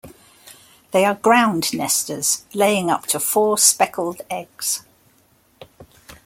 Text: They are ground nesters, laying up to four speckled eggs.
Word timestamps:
They 0.93 1.05
are 1.05 1.13
ground 1.13 1.73
nesters, 1.75 2.43
laying 2.55 2.89
up 2.89 3.05
to 3.09 3.19
four 3.19 3.59
speckled 3.59 4.23
eggs. 4.31 4.81